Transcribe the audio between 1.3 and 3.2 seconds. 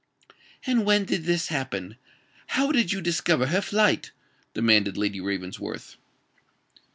happen? how did you